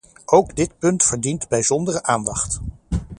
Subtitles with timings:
[0.25, 2.59] Ook dit punt verdient bijzondere aandacht.